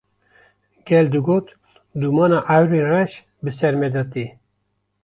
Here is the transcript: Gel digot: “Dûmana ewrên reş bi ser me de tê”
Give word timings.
Gel 0.85 1.09
digot: 1.13 1.47
“Dûmana 1.99 2.39
ewrên 2.57 2.85
reş 2.91 3.11
bi 3.43 3.51
ser 3.57 3.73
me 3.79 3.87
de 3.93 4.03
tê” 4.11 4.25